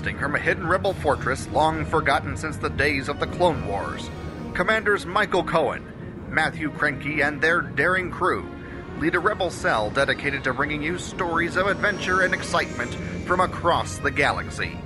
[0.00, 4.08] From a hidden rebel fortress long forgotten since the days of the Clone Wars,
[4.54, 5.84] Commanders Michael Cohen,
[6.30, 8.48] Matthew Krenke, and their daring crew
[8.98, 12.94] lead a rebel cell dedicated to bringing you stories of adventure and excitement
[13.26, 14.78] from across the galaxy.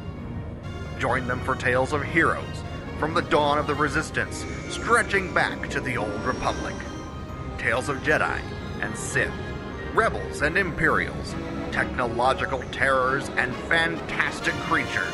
[0.98, 2.64] Join them for tales of heroes
[2.98, 6.74] from the dawn of the Resistance, stretching back to the Old Republic.
[7.56, 8.40] Tales of Jedi
[8.80, 9.32] and Sith,
[9.94, 11.36] rebels and Imperials,
[11.74, 15.12] technological terrors, and fantastic creatures.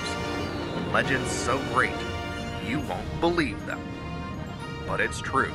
[0.92, 1.96] Legends so great,
[2.66, 3.80] you won't believe them.
[4.86, 5.50] But it's true.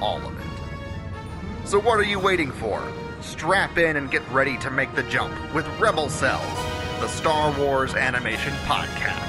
[0.00, 1.66] All of it.
[1.66, 2.80] So what are you waiting for?
[3.20, 6.58] Strap in and get ready to make the jump with Rebel Cells,
[7.00, 9.23] the Star Wars animation podcast.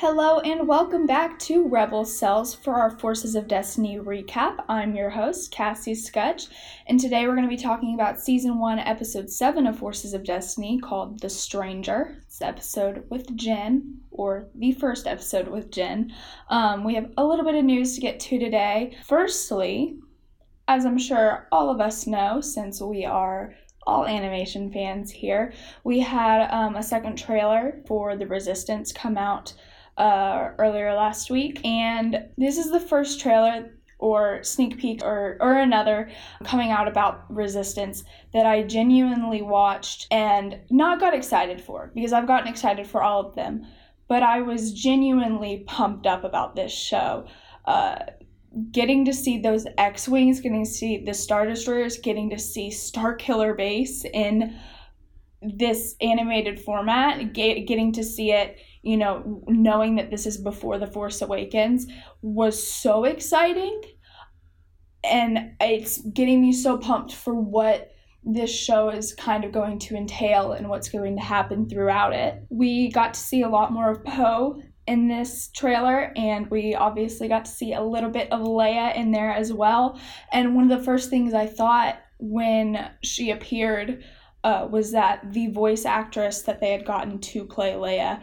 [0.00, 4.64] Hello and welcome back to Rebel Cells for our Forces of Destiny recap.
[4.68, 6.46] I'm your host, Cassie Scutch,
[6.86, 10.22] and today we're going to be talking about Season 1, Episode 7 of Forces of
[10.22, 12.16] Destiny called The Stranger.
[12.22, 16.12] It's the episode with Jyn, or the first episode with Jyn.
[16.48, 18.96] Um, we have a little bit of news to get to today.
[19.04, 19.98] Firstly,
[20.68, 25.98] as I'm sure all of us know, since we are all animation fans here, we
[25.98, 29.54] had um, a second trailer for The Resistance come out
[29.98, 35.58] uh, earlier last week, and this is the first trailer or sneak peek or, or
[35.58, 36.08] another
[36.44, 42.28] coming out about resistance that I genuinely watched and not got excited for because I've
[42.28, 43.66] gotten excited for all of them,
[44.06, 47.26] but I was genuinely pumped up about this show.
[47.64, 47.96] Uh,
[48.70, 52.70] getting to see those X Wings, getting to see the Star Destroyers, getting to see
[52.70, 54.56] Starkiller Base in
[55.42, 60.78] this animated format, get, getting to see it you know, knowing that this is before
[60.78, 61.86] The Force Awakens
[62.22, 63.80] was so exciting.
[65.04, 67.90] And it's getting me so pumped for what
[68.24, 72.42] this show is kind of going to entail and what's going to happen throughout it.
[72.50, 77.28] We got to see a lot more of Poe in this trailer, and we obviously
[77.28, 80.00] got to see a little bit of Leia in there as well.
[80.32, 84.02] And one of the first things I thought when she appeared
[84.44, 88.22] uh, was that the voice actress that they had gotten to play Leia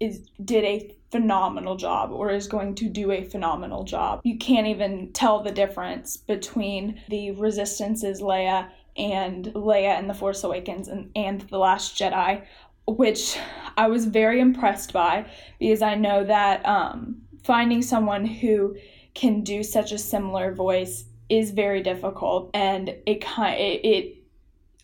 [0.00, 4.20] is did a phenomenal job or is going to do a phenomenal job.
[4.24, 10.44] You can't even tell the difference between the Resistance's Leia and Leia in The Force
[10.44, 12.44] Awakens and, and The Last Jedi,
[12.86, 13.38] which
[13.76, 15.26] I was very impressed by
[15.58, 18.76] because I know that um, finding someone who
[19.14, 24.16] can do such a similar voice is very difficult and it kind it, it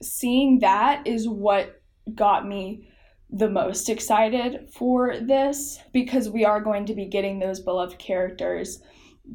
[0.02, 1.80] seeing that is what
[2.14, 2.86] got me
[3.34, 8.80] the most excited for this because we are going to be getting those beloved characters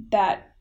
[0.09, 0.53] that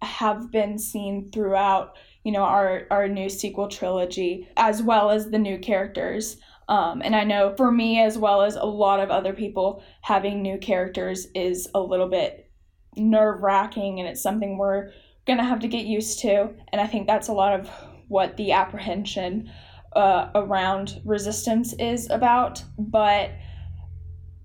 [0.00, 5.38] have been seen throughout you know our our new sequel trilogy as well as the
[5.38, 6.36] new characters.
[6.68, 10.40] Um, and i know for me as well as a lot of other people having
[10.40, 12.50] new characters is a little bit
[12.96, 14.92] nerve wracking and it's something we're
[15.26, 16.50] gonna have to get used to.
[16.68, 17.68] And i think that's a lot of
[18.06, 19.50] what the apprehension
[19.94, 23.30] uh, around resistance is about, but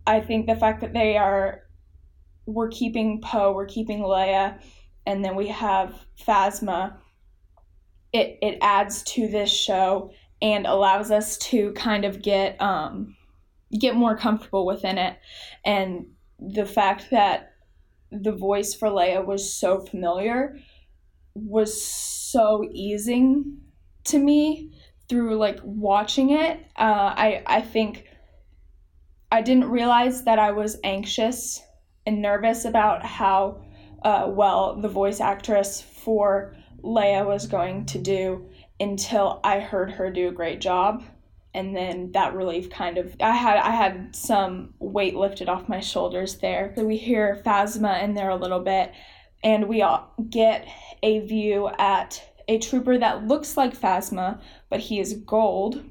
[0.05, 1.63] I think the fact that they are
[2.45, 4.59] we're keeping Poe, we're keeping Leia,
[5.05, 6.95] and then we have Phasma.
[8.11, 10.11] It it adds to this show
[10.41, 13.15] and allows us to kind of get um
[13.79, 15.17] get more comfortable within it,
[15.63, 16.07] and
[16.39, 17.53] the fact that
[18.11, 20.57] the voice for Leia was so familiar
[21.35, 23.59] was so easing
[24.05, 24.71] to me
[25.09, 28.05] through like watching it, uh, I I think
[29.31, 31.61] I didn't realize that I was anxious
[32.05, 33.61] and nervous about how
[34.03, 40.09] uh, well the voice actress for Leia was going to do until I heard her
[40.09, 41.03] do a great job
[41.53, 45.79] and then that relief kind of I had I had some weight lifted off my
[45.79, 46.73] shoulders there.
[46.75, 48.93] So we hear Phasma in there a little bit
[49.43, 50.67] and we all get
[51.01, 55.83] a view at a trooper that looks like Phasma, but he is gold.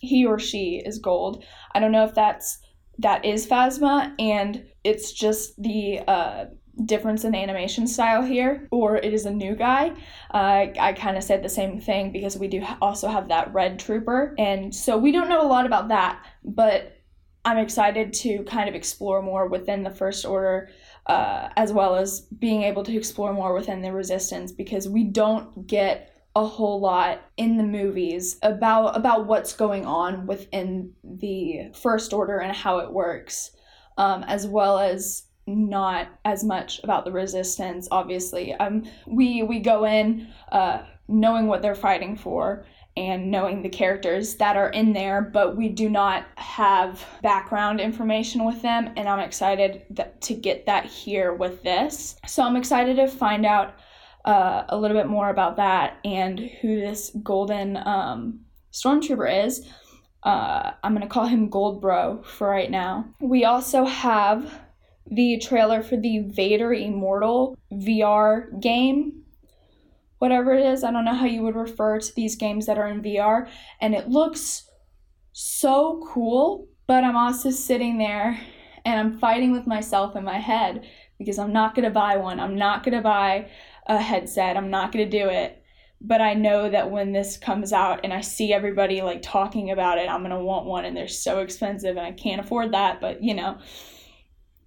[0.00, 1.44] He or she is gold.
[1.72, 2.58] I don't know if that's
[2.98, 6.46] that is Phasma, and it's just the uh,
[6.84, 9.90] difference in animation style here, or it is a new guy.
[10.34, 13.78] Uh, I kind of said the same thing because we do also have that red
[13.78, 16.98] trooper, and so we don't know a lot about that, but
[17.44, 20.70] I'm excited to kind of explore more within the First Order,
[21.06, 25.66] uh, as well as being able to explore more within the Resistance because we don't
[25.66, 32.12] get a whole lot in the movies about about what's going on within the First
[32.12, 33.50] Order and how it works,
[33.98, 37.88] um, as well as not as much about the Resistance.
[37.90, 42.64] Obviously, um, we we go in uh, knowing what they're fighting for
[42.96, 48.44] and knowing the characters that are in there, but we do not have background information
[48.44, 52.16] with them, and I'm excited that, to get that here with this.
[52.26, 53.74] So I'm excited to find out
[54.24, 58.40] uh, a little bit more about that and who this golden um,
[58.72, 59.66] stormtrooper is.
[60.22, 63.06] Uh, I'm gonna call him Gold Bro for right now.
[63.20, 64.60] We also have
[65.10, 69.21] the trailer for the Vader Immortal VR game
[70.22, 70.84] whatever it is.
[70.84, 73.48] I don't know how you would refer to these games that are in VR.
[73.80, 74.70] And it looks
[75.32, 78.38] so cool, but I'm also sitting there
[78.84, 80.86] and I'm fighting with myself in my head
[81.18, 82.38] because I'm not going to buy one.
[82.38, 83.50] I'm not going to buy
[83.88, 84.56] a headset.
[84.56, 85.60] I'm not going to do it.
[86.00, 89.98] But I know that when this comes out and I see everybody like talking about
[89.98, 93.00] it, I'm going to want one and they're so expensive and I can't afford that,
[93.00, 93.58] but you know,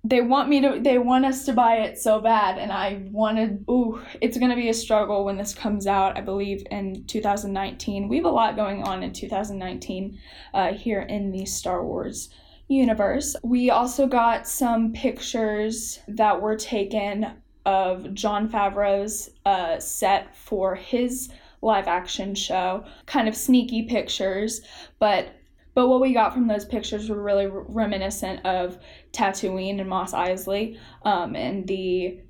[0.08, 3.66] they want me to they want us to buy it so bad and i wanted
[3.70, 8.08] ooh it's going to be a struggle when this comes out i believe in 2019
[8.08, 10.20] we have a lot going on in 2019
[10.54, 12.30] uh, here in the star wars
[12.68, 13.36] universe.
[13.44, 17.34] We also got some pictures that were taken
[17.66, 21.30] of jon favreau's uh, set for his
[21.62, 22.86] live action show.
[23.06, 24.62] Kind of sneaky pictures
[25.00, 25.30] but
[25.76, 28.80] but what we got from those pictures were really reminiscent of
[29.12, 32.22] Tatooine and Mos Eisley um, and the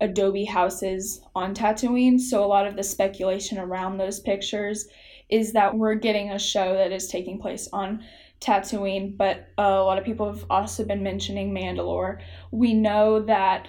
[0.00, 2.20] adobe houses on Tatooine.
[2.20, 4.86] So a lot of the speculation around those pictures
[5.30, 8.04] is that we're getting a show that is taking place on
[8.40, 12.20] Tatooine, but uh, a lot of people have also been mentioning Mandalore.
[12.50, 13.66] We know that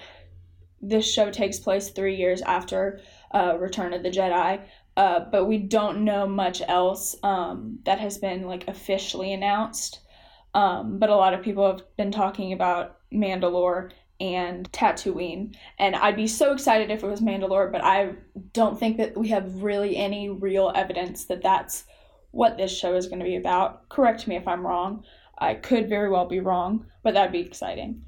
[0.82, 3.00] this show takes place three years after
[3.32, 4.60] uh, Return of the Jedi,
[4.96, 10.00] uh, but we don't know much else um, that has been like officially announced.
[10.54, 16.16] Um, but a lot of people have been talking about Mandalore and Tatooine, and I'd
[16.16, 18.14] be so excited if it was Mandalore, but I
[18.54, 21.84] don't think that we have really any real evidence that that's
[22.30, 23.86] what this show is going to be about.
[23.90, 25.04] Correct me if I'm wrong.
[25.38, 28.02] I could very well be wrong, but that'd be exciting.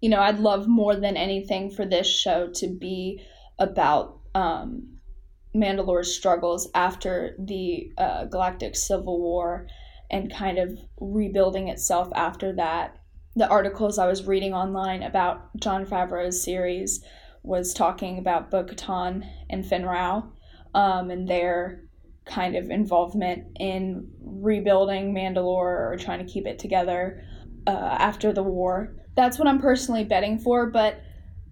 [0.00, 3.24] You know, I'd love more than anything for this show to be
[3.58, 4.99] about um,
[5.54, 9.66] Mandalore's struggles after the uh, Galactic Civil War
[10.10, 12.96] and kind of rebuilding itself after that.
[13.36, 17.04] The articles I was reading online about Jon Favreau's series
[17.42, 18.66] was talking about Bo
[19.48, 20.32] and Fenn Rau
[20.74, 21.84] um, and their
[22.26, 27.24] kind of involvement in rebuilding Mandalore or trying to keep it together
[27.66, 28.96] uh, after the war.
[29.16, 31.00] That's what I'm personally betting for, but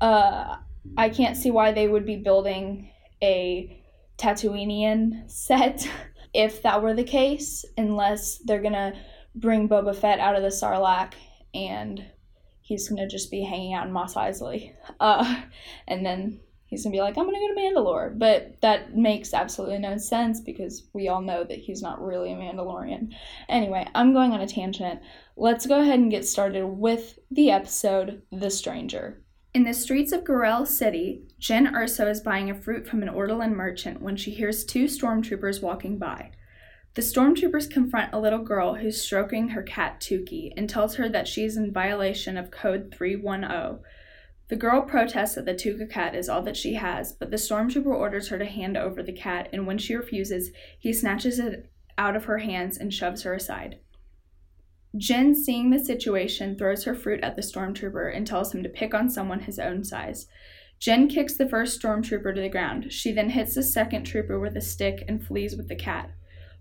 [0.00, 0.56] uh,
[0.96, 2.92] I can't see why they would be building
[3.22, 3.77] a
[4.18, 5.88] Tatooinean set
[6.34, 8.94] if that were the case, unless they're gonna
[9.34, 11.12] bring Boba Fett out of the Sarlacc
[11.54, 12.04] and
[12.60, 14.74] he's gonna just be hanging out in Mos Eisley.
[15.00, 15.42] Uh,
[15.86, 18.18] and then he's gonna be like, I'm gonna go to Mandalore.
[18.18, 22.36] But that makes absolutely no sense because we all know that he's not really a
[22.36, 23.12] Mandalorian.
[23.48, 25.00] Anyway, I'm going on a tangent.
[25.36, 29.22] Let's go ahead and get started with the episode The Stranger.
[29.54, 33.54] In the streets of Garel City, Jyn Erso is buying a fruit from an Ortolan
[33.54, 36.32] merchant when she hears two stormtroopers walking by.
[36.94, 41.28] The stormtroopers confront a little girl who's stroking her cat Tuki and tells her that
[41.28, 43.78] she is in violation of Code 310.
[44.48, 47.86] The girl protests that the Tooka cat is all that she has, but the stormtrooper
[47.86, 52.16] orders her to hand over the cat, and when she refuses, he snatches it out
[52.16, 53.78] of her hands and shoves her aside.
[54.96, 58.94] Jyn, seeing the situation, throws her fruit at the stormtrooper and tells him to pick
[58.94, 60.26] on someone his own size.
[60.80, 62.92] Jyn kicks the first stormtrooper to the ground.
[62.92, 66.10] She then hits the second trooper with a stick and flees with the cat.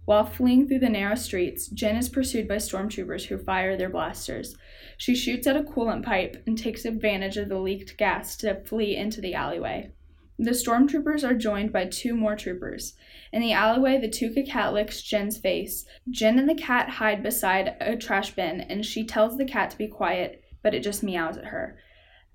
[0.06, 4.56] While fleeing through the narrow streets, Jyn is pursued by stormtroopers who fire their blasters.
[4.98, 8.96] She shoots at a coolant pipe and takes advantage of the leaked gas to flee
[8.96, 9.92] into the alleyway.
[10.40, 12.94] The stormtroopers are joined by two more troopers.
[13.34, 15.86] In the alleyway, the Tooka cat licks Jyn's face.
[16.10, 19.78] Jyn and the cat hide beside a trash bin, and she tells the cat to
[19.78, 21.78] be quiet, but it just meows at her.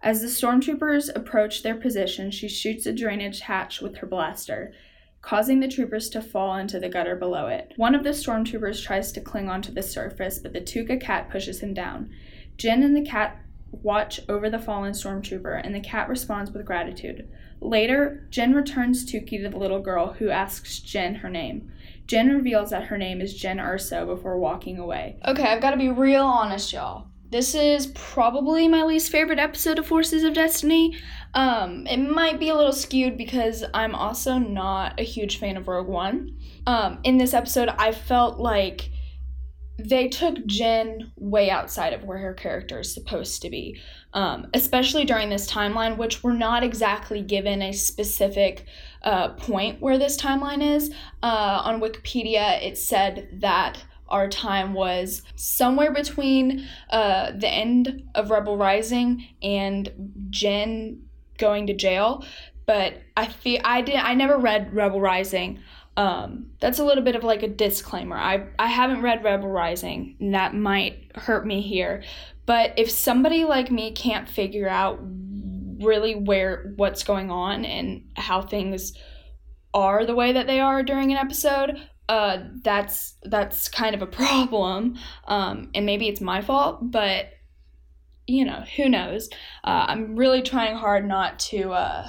[0.03, 4.73] As the stormtroopers approach their position, she shoots a drainage hatch with her blaster.
[5.23, 7.73] causing the troopers to fall into the gutter below it.
[7.77, 11.61] One of the stormtroopers tries to cling onto the surface, but the Tooka cat pushes
[11.61, 12.11] him down.
[12.59, 13.39] Jyn and the cat
[13.71, 17.29] watch over the fallen stormtrooper, and the cat responds with gratitude.
[17.61, 21.73] Later, Jyn returns Tukey to the little girl, who asks Jyn her name.
[22.07, 25.17] Jyn reveals that her name is Jyn Erso before walking away.
[25.25, 27.07] Okay, I've got to be real honest, y'all.
[27.33, 30.99] This is probably my least favorite episode of Forces of Destiny.
[31.33, 35.67] Um, it might be a little skewed because I'm also not a huge fan of
[35.67, 36.37] Rogue One.
[36.67, 38.91] Um, in this episode, I felt like
[39.79, 43.81] they took Jyn way outside of where her character is supposed to be,
[44.13, 48.67] um, especially during this timeline, which we're not exactly given a specific
[49.05, 50.93] uh, point where this timeline is.
[51.23, 58.31] Uh, on Wikipedia, it said that our time was somewhere between uh, the end of
[58.31, 59.91] Rebel Rising and
[60.31, 61.01] Jyn
[61.39, 62.25] going to jail.
[62.67, 65.59] But I feel I did I never read Rebel Rising.
[65.97, 68.17] Um, that's a little bit of like a disclaimer.
[68.17, 72.05] I I haven't read Rebel Rising, and that might hurt me here.
[72.47, 78.43] But if somebody like me can't figure out really where what's going on and how
[78.43, 78.93] things
[79.75, 84.07] are the way that they are during an episode, uh, that's that's kind of a
[84.19, 84.99] problem.
[85.27, 87.31] Um, and maybe it's my fault, but
[88.27, 89.29] you know, who knows?
[89.65, 92.09] Uh, I'm really trying hard not to uh,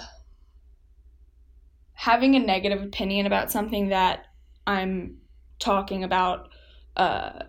[1.93, 4.25] having a negative opinion about something that
[4.67, 5.17] I'm
[5.59, 6.49] talking about
[6.95, 7.43] uh,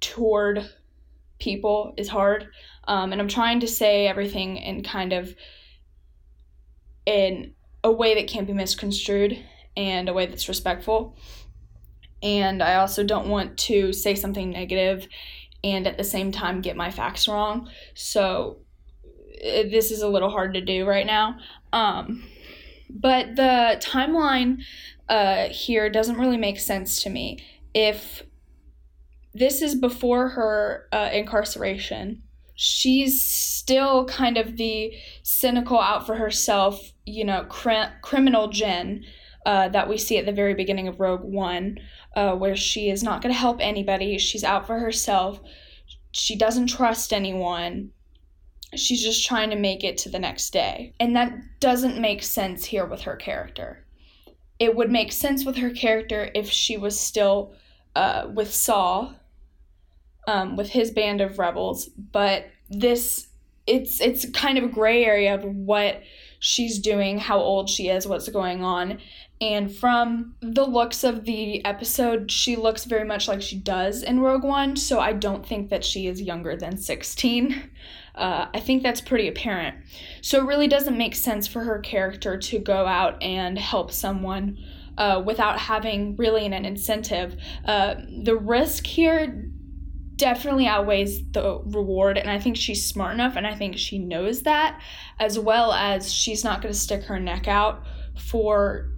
[0.00, 0.68] toward
[1.38, 2.48] people is hard.
[2.88, 5.34] Um, and I'm trying to say everything in kind of
[7.06, 9.38] in a way that can't be misconstrued
[9.76, 11.16] and a way that's respectful
[12.22, 15.06] and I also don't want to say something negative
[15.62, 17.68] and at the same time get my facts wrong.
[17.94, 18.58] So
[19.42, 21.38] this is a little hard to do right now.
[21.72, 22.24] Um,
[22.88, 24.62] but the timeline
[25.08, 27.44] uh, here doesn't really make sense to me.
[27.74, 28.22] If
[29.32, 32.22] this is before her uh, incarceration,
[32.54, 39.04] she's still kind of the cynical, out for herself, you know, cr- criminal Jyn
[39.46, 41.78] uh, that we see at the very beginning of Rogue One
[42.14, 44.18] uh, where she is not going to help anybody.
[44.18, 45.40] She's out for herself.
[46.12, 47.90] She doesn't trust anyone.
[48.74, 50.94] She's just trying to make it to the next day.
[51.00, 53.84] And that doesn't make sense here with her character.
[54.58, 57.54] It would make sense with her character if she was still
[57.96, 59.14] uh, with Saw,
[60.28, 63.26] um, with his band of rebels, but this
[63.66, 66.02] it's it's kind of a gray area of what
[66.38, 68.98] she's doing, how old she is, what's going on.
[69.40, 74.20] And from the looks of the episode, she looks very much like she does in
[74.20, 77.70] Rogue One, so I don't think that she is younger than 16.
[78.14, 79.76] Uh, I think that's pretty apparent.
[80.20, 84.58] So it really doesn't make sense for her character to go out and help someone
[84.98, 87.36] uh, without having really an, incentive.
[87.64, 89.48] Uh, the risk here
[90.16, 94.42] definitely outweighs the reward, and I think she's smart enough, and I think she knows
[94.42, 94.78] that,
[95.18, 97.86] as well as she's not going to stick her neck out
[98.18, 98.90] for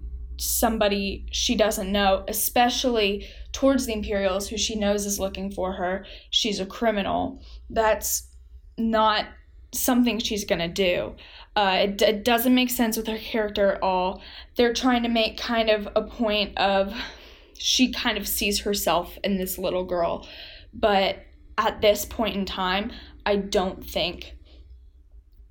[0.43, 6.05] somebody she doesn't know, especially towards the Imperials, who she knows is looking for her.
[6.31, 7.43] She's a criminal.
[7.71, 8.29] That's
[8.77, 9.27] not
[9.73, 11.15] something she's gonna do.
[11.55, 14.23] Uh, it, it doesn't make sense with her character at all.
[14.57, 16.95] They're trying to make kind of a point of
[17.57, 20.27] she kind of sees herself in this little girl.
[20.75, 21.19] But
[21.57, 22.91] at this point in time,
[23.25, 24.35] I don't think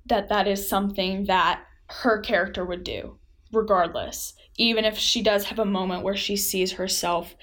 [0.06, 3.18] that that is something that her character would do,
[3.52, 7.34] regardless even if she does have a moment where she sees herself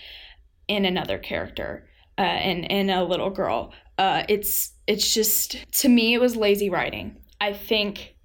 [0.68, 1.88] in another character
[2.18, 3.74] uh, and in a little girl.
[3.98, 7.18] Uh, it's it's just to me it was lazy writing.
[7.42, 8.16] I think,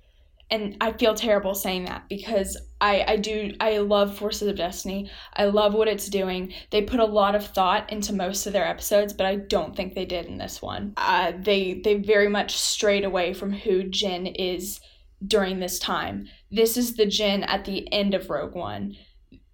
[0.50, 5.10] and I feel terrible saying that because I I do I love Forces of Destiny.
[5.34, 6.52] I love what it's doing.
[6.70, 9.94] They put a lot of thought into most of their episodes, but I don't think
[9.94, 10.92] they did in this one.
[10.96, 14.80] Uh, they they very much strayed away from who Jyn is
[15.26, 16.28] during this time.
[16.54, 18.96] This is the Jyn at the end of Rogue One,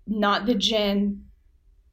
[0.07, 1.23] not the Jyn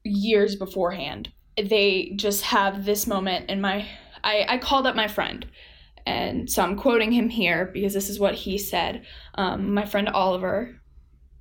[0.04, 1.30] years beforehand.
[1.56, 3.88] They just have this moment in my.
[4.22, 5.46] I, I called up my friend,
[6.04, 9.06] and so I'm quoting him here because this is what he said.
[9.36, 10.78] Um, my friend Oliver,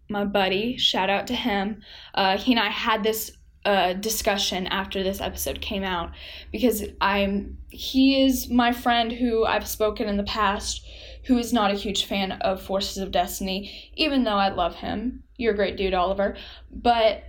[0.10, 1.82] my buddy, shout out to him.
[2.14, 3.32] Uh, he and I had this
[3.66, 6.12] uh, discussion after this episode came out
[6.54, 10.86] because I'm he is my friend who I've spoken in the past
[11.28, 15.24] who is not a huge fan of Forces of Destiny, even though I love him.
[15.36, 16.38] You're a great dude, Oliver.
[16.72, 17.24] But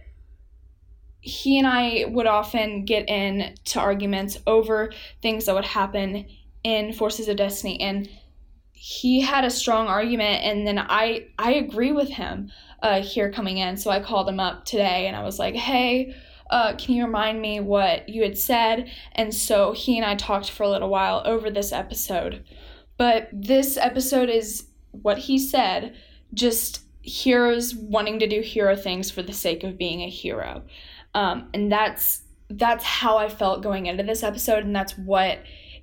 [1.20, 6.26] he and I would often get into arguments over things that would happen
[6.62, 7.80] in Forces of Destiny.
[7.80, 8.08] And
[8.72, 13.58] he had a strong argument and then I I agree with him uh, here coming
[13.58, 13.76] in.
[13.76, 16.14] So I called him up today and I was like, "Hey,
[16.48, 20.50] uh, can you remind me what you had said?" And so he and I talked
[20.50, 22.44] for a little while over this episode.
[22.98, 25.94] But this episode is what he said,
[26.34, 30.62] just heroes wanting to do hero things for the sake of being a hero.
[31.14, 35.40] Um, and that's that's how I felt going into this episode and that's what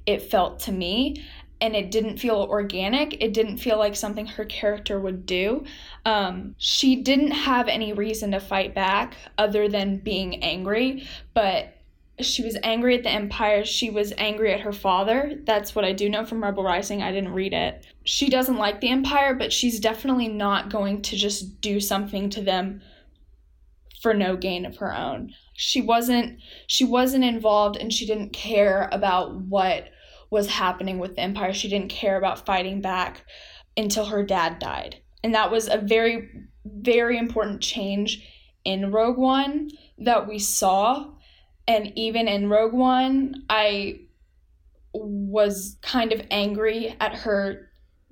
[0.08, 1.24] it felt to me
[1.62, 3.22] and it didn't feel organic.
[3.24, 5.64] It didn't feel like something her character would do.
[6.06, 11.75] Um, she didn't have any reason to fight back other than being angry, but
[12.22, 13.66] she was angry at the Empire.
[13.66, 15.40] She was angry at her father.
[15.44, 17.02] That's what I do know from Rebel Rising.
[17.02, 17.86] I didn't read it.
[18.04, 22.42] She doesn't like the Empire, but she's definitely not going to just do something to
[22.42, 22.82] them
[24.02, 25.34] for no gain of her own.
[25.54, 29.90] She wasn't she wasn't involved and she didn't care about what
[30.30, 31.54] was happening with the Empire.
[31.54, 33.26] She didn't care about fighting back
[33.78, 34.98] until her dad died.
[35.24, 36.30] And that was a very,
[36.66, 38.24] very important change
[38.64, 41.15] in Rogue One that we saw.
[41.68, 44.02] And even in Rogue One, I
[44.94, 47.70] was kind of angry at her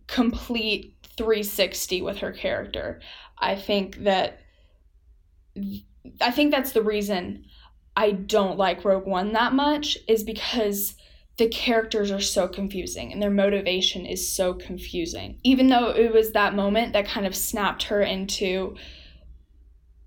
[0.07, 3.00] complete 360 with her character.
[3.38, 4.39] I think that
[6.22, 7.45] I think that's the reason
[7.95, 10.95] I don't like Rogue One that much is because
[11.38, 15.39] the characters are so confusing and their motivation is so confusing.
[15.43, 18.75] Even though it was that moment that kind of snapped her into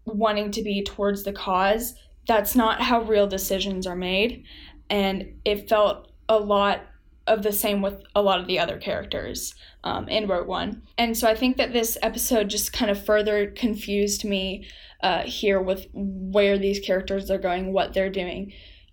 [0.04, 1.94] wanting to be towards the cause,
[2.26, 4.44] that's not how real decisions are made.
[4.90, 6.82] And it felt a lot
[7.26, 9.54] of the same with a lot of the other characters
[9.84, 10.82] um, in Rogue One.
[10.96, 14.66] And so I think that this episode just kind of further confused me
[15.02, 18.52] uh, here with where these characters are going, what they're doing.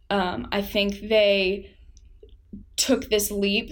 [0.10, 1.76] Um, I think they
[2.76, 3.72] took this leap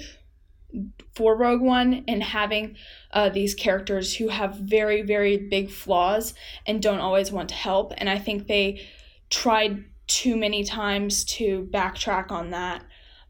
[1.15, 2.75] for Rogue One and having
[3.11, 6.33] uh, these characters who have very, very big flaws
[6.65, 7.93] and don't always want to help.
[7.97, 8.87] And I think they
[9.31, 12.83] tried too many times to backtrack on that,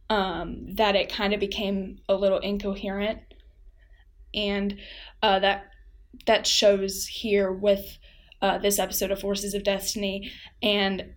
[0.10, 3.20] um, that it kind of became a little incoherent.
[4.34, 4.78] And
[5.24, 5.66] uh, that
[6.26, 7.98] that shows here with
[8.42, 10.32] uh, this episode of Forces of Destiny.
[10.62, 11.14] And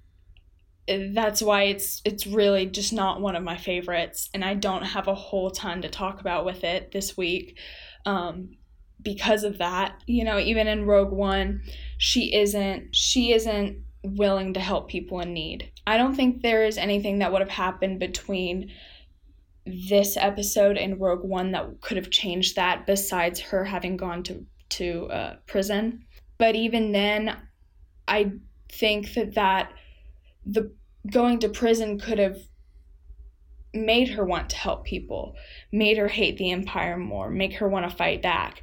[0.86, 5.08] that's why it's it's really just not one of my favorites and i don't have
[5.08, 7.58] a whole ton to talk about with it this week
[8.06, 8.50] um,
[9.00, 11.62] because of that you know even in rogue one
[11.96, 16.78] she isn't she isn't willing to help people in need i don't think there is
[16.78, 18.70] anything that would have happened between
[19.66, 24.44] this episode and rogue one that could have changed that besides her having gone to
[24.68, 26.04] to uh, prison
[26.38, 27.36] but even then
[28.06, 28.30] i
[28.70, 29.72] think that that
[30.44, 30.70] the
[31.10, 32.38] going to prison could have
[33.74, 35.34] made her want to help people,
[35.72, 38.62] made her hate the empire more, make her want to fight back,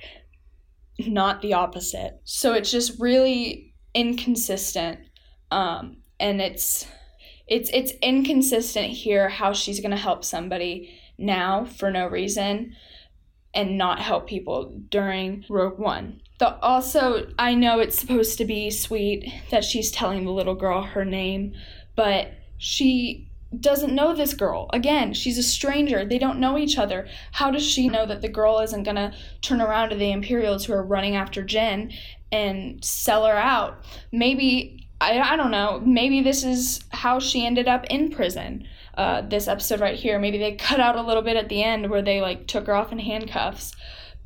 [1.00, 2.20] not the opposite.
[2.24, 5.00] So it's just really inconsistent.
[5.52, 6.88] Um, and it's
[7.48, 12.76] it's it's inconsistent here how she's going to help somebody now for no reason
[13.54, 16.22] and not help people during Rogue One.
[16.40, 20.82] The, also, I know it's supposed to be sweet that she's telling the little girl
[20.82, 21.54] her name,
[21.96, 24.70] but she doesn't know this girl.
[24.72, 26.06] Again, she's a stranger.
[26.06, 27.08] They don't know each other.
[27.34, 30.66] How does she know that the girl isn't going to turn around to the Imperials
[30.66, 31.94] who are running after Jyn
[32.32, 33.84] and sell her out?
[34.14, 38.68] Maybe, I, I don't know, maybe this is how she ended up in prison.
[38.96, 40.20] Uh, this episode right here.
[40.20, 42.76] Maybe they cut out a little bit at the end where they like took her
[42.76, 43.74] off in handcuffs.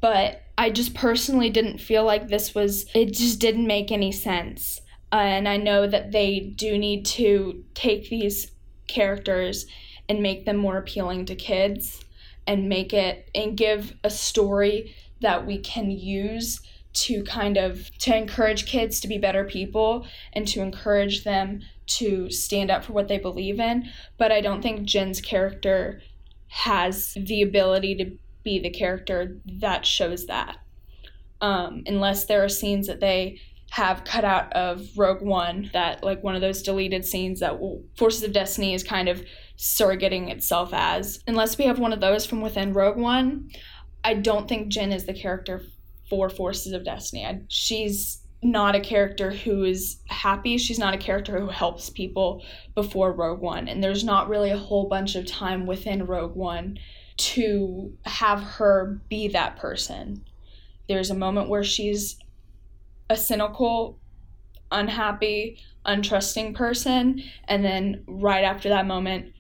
[0.01, 4.81] But I just personally didn't feel like this was, it just didn't make any sense
[5.11, 8.51] and I know that they do need to take these
[8.87, 9.65] characters
[10.07, 12.03] and make them more appealing to kids
[12.47, 16.61] and make it and give a story that we can use
[16.95, 22.29] to kind of to encourage kids to be better people and to encourage them to
[22.31, 23.85] stand up for what they believe in
[24.17, 26.01] but i don't think jyn's character
[26.47, 28.11] has the ability to
[28.43, 30.57] be the character that shows that
[31.41, 33.39] um, unless there are scenes that they
[33.71, 37.59] have cut out of Rogue One that like one of those deleted scenes that
[37.97, 39.23] Forces of Destiny is kind of
[39.57, 41.19] surrogating itself as.
[41.27, 43.49] Unless we have one of those from within Rogue One,
[44.03, 45.61] I don't think jyn is the character
[46.09, 47.25] for Forces of Destiny.
[47.25, 50.57] I, she's not a character who is happy.
[50.57, 52.43] She's not a character who helps people
[52.75, 53.67] before Rogue One.
[53.67, 56.77] And there's not really a whole bunch of time within Rogue One
[57.17, 60.23] to have her be that person.
[60.87, 62.17] There's a moment where she's
[63.09, 63.99] a cynical,
[64.71, 67.23] unhappy, untrusting person.
[67.47, 69.33] And then right after that moment,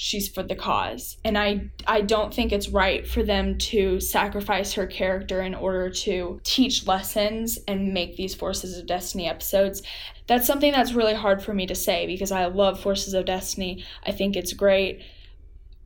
[0.00, 1.16] she's for the cause.
[1.24, 5.90] And i i don't think it's right for them to sacrifice her character in order
[5.90, 9.82] to teach lessons and make these forces of destiny episodes.
[10.28, 13.84] That's something that's really hard for me to say because i love forces of destiny.
[14.06, 15.02] I think it's great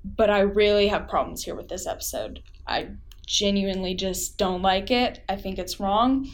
[0.04, 2.42] but i really have problems here with this episode.
[2.66, 2.90] I
[3.26, 5.22] genuinely just don't like it.
[5.26, 6.28] I think it's wrong.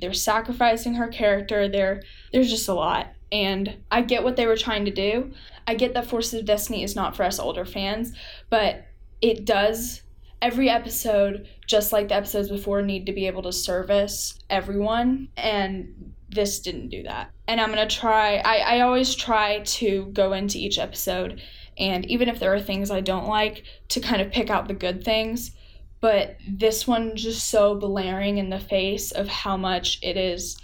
[0.00, 1.68] They're sacrificing her character.
[1.68, 5.32] There there's just a lot and I get what they were trying to do.
[5.66, 8.12] I get that Forces of Destiny is not for us older fans,
[8.50, 8.84] but
[9.22, 10.02] it does
[10.42, 16.14] every episode, just like the episodes before, need to be able to service everyone, and
[16.28, 17.30] this didn't do that.
[17.48, 18.36] And I'm gonna try.
[18.36, 21.40] I I always try to go into each episode,
[21.78, 24.74] and even if there are things I don't like, to kind of pick out the
[24.74, 25.52] good things.
[26.00, 30.60] But this one just so blaring in the face of how much it is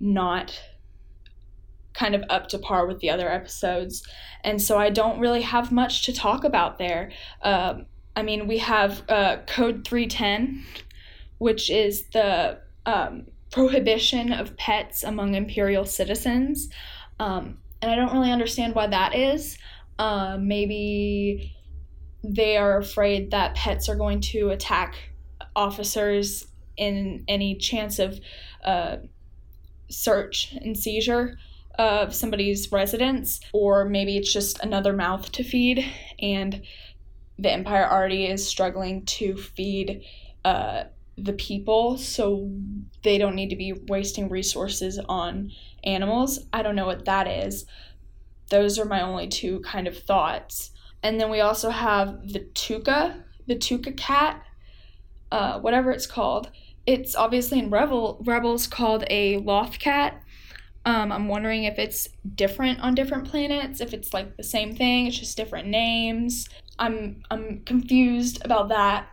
[0.00, 0.60] not
[1.94, 4.06] kind of up to par with the other episodes.
[4.44, 7.12] And so I don't really have much to talk about there.
[7.42, 10.64] Um, I mean, we have uh, Code 310,
[11.38, 16.68] which is the um, prohibition of pets among imperial citizens.
[17.18, 19.58] Um, and I don't really understand why that is.
[19.98, 21.54] Uh, maybe
[22.24, 24.94] they are afraid that pets are going to attack
[25.54, 28.18] officers in any chance of
[28.64, 28.96] uh,
[29.90, 31.36] search and seizure
[31.78, 35.84] of somebody's residence, or maybe it's just another mouth to feed,
[36.20, 36.62] and
[37.38, 40.04] the empire already is struggling to feed
[40.44, 40.84] uh,
[41.16, 42.50] the people, so
[43.02, 45.50] they don't need to be wasting resources on
[45.84, 46.40] animals.
[46.52, 47.66] I don't know what that is.
[48.50, 50.70] Those are my only two kind of thoughts.
[51.02, 54.42] And then we also have the Tooka, the Tooka cat,
[55.30, 56.50] uh, whatever it's called.
[56.86, 60.22] It's obviously in Rebel Rebels called a loth cat,
[60.84, 65.06] um, I'm wondering if it's different on different planets, if it's like the same thing,
[65.06, 66.48] it's just different names.
[66.78, 69.08] I'm I'm confused about that.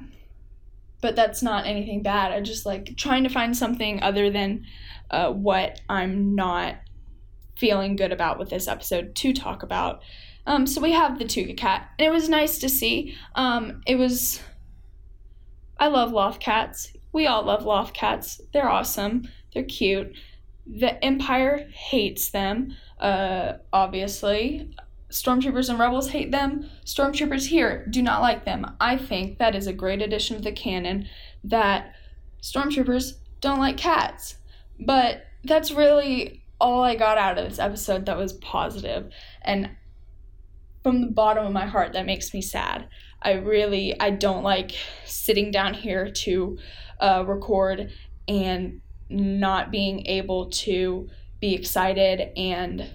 [1.01, 2.34] But that's not anything bad.
[2.34, 4.65] I just like trying to find something other than
[5.12, 6.75] uh, what I'm not
[7.55, 10.01] feeling good about with this episode to talk about.
[10.45, 13.15] Um, so we have the Tooka cat, and it was nice to see.
[13.36, 14.41] Um, it was.
[15.77, 16.91] I love loth cats.
[17.13, 18.41] We all love loth cats.
[18.51, 19.29] They're awesome.
[19.53, 20.13] They're cute.
[20.71, 24.71] The Empire hates them, uh, obviously.
[25.10, 26.69] Stormtroopers and Rebels hate them.
[26.86, 28.75] Stormtroopers here do not like them.
[28.79, 31.08] I think that is a great addition to the canon
[31.43, 31.95] that
[32.43, 34.36] Stormtroopers don't like cats.
[34.79, 39.12] But that's really all I got out of this episode that was positive.
[39.41, 39.71] And
[40.84, 42.88] from the bottom of my heart, that makes me sad.
[43.21, 44.71] I really, I don't like
[45.05, 46.58] sitting down here to
[46.99, 47.91] uh, record
[48.27, 52.89] and not being able to be excited and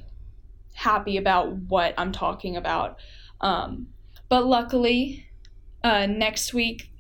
[0.75, 2.99] happy about what I'm talking about.
[3.41, 3.89] Um,
[4.29, 5.27] but luckily,
[5.83, 6.91] uh, next week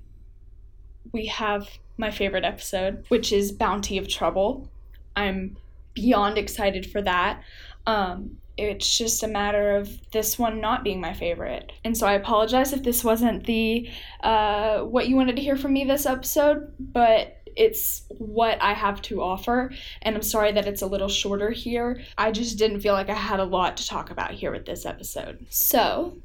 [1.12, 4.68] we have my favorite episode, which is Bounty of Trouble.
[5.16, 5.57] I'm
[5.94, 7.42] beyond excited for that.
[7.87, 11.72] Um, it's just a matter of this one not being my favorite.
[11.85, 13.88] And so I apologize if this wasn't the
[14.22, 19.02] uh, what you wanted to hear from me this episode, but it's what I have
[19.02, 19.72] to offer.
[20.02, 22.00] And I'm sorry that it's a little shorter here.
[22.18, 24.86] I just didn't feel like I had a lot to talk about here with this
[24.86, 25.46] episode.
[25.50, 26.18] So,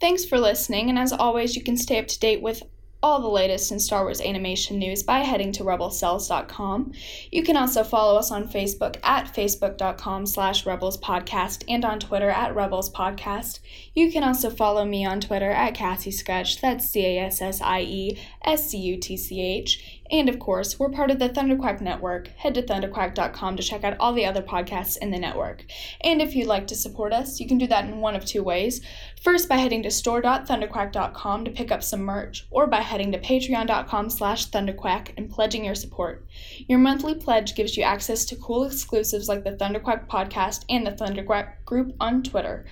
[0.00, 0.88] thanks for listening.
[0.88, 2.62] And as always, you can stay up to date with
[3.02, 6.92] all the latest in Star Wars animation news by heading to rebelcells.com.
[7.30, 12.54] You can also follow us on Facebook at facebook.com slash rebelspodcast and on Twitter at
[12.54, 13.60] rebelspodcast.
[13.94, 19.95] You can also follow me on Twitter at Cassie Scutch, that's C-A-S-S-I-E S-C-U-T-C-H.
[20.10, 22.28] And of course, we're part of the Thunderquack Network.
[22.28, 25.64] Head to thunderquack.com to check out all the other podcasts in the network.
[26.00, 28.42] And if you'd like to support us, you can do that in one of two
[28.42, 28.80] ways.
[29.20, 34.10] First, by heading to store.thunderquack.com to pick up some merch, or by heading to patreon.com
[34.10, 36.26] slash thunderquack and pledging your support.
[36.68, 40.92] Your monthly pledge gives you access to cool exclusives like the Thunderquack podcast and the
[40.92, 42.66] Thunderquack group on Twitter.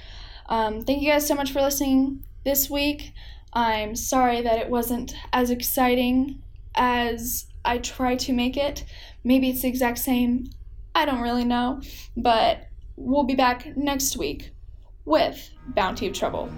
[0.47, 3.13] Um, thank you guys so much for listening this week.
[3.53, 6.43] I'm sorry that it wasn't as exciting
[6.75, 8.85] as I try to make it.
[9.23, 10.51] Maybe it's the exact same.
[10.95, 11.81] I don't really know.
[12.17, 14.53] But we'll be back next week
[15.05, 16.51] with Bounty of Trouble.